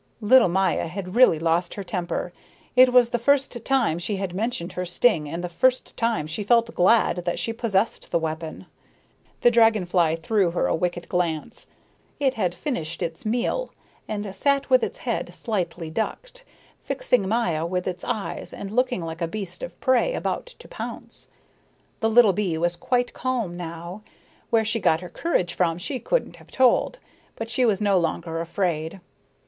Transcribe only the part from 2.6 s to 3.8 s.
It was the first